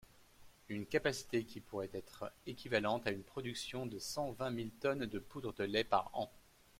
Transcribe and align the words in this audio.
Une 0.67 0.87
capacité 0.87 1.43
qui 1.45 1.59
pourrait 1.59 1.91
être 1.93 2.31
équivalente 2.47 3.05
à 3.05 3.11
une 3.11 3.21
production 3.21 3.85
de 3.85 3.99
cent 3.99 4.31
vingt 4.31 4.49
mille 4.49 4.71
tonnes 4.71 5.05
de 5.05 5.19
poudre 5.19 5.53
de 5.53 5.63
lait 5.63 5.83
par 5.83 6.09
an. 6.17 6.27